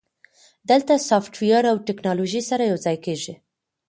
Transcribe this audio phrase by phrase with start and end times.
[0.69, 3.33] دلته سافټویر او ټیکنالوژي سره یوځای کیږي.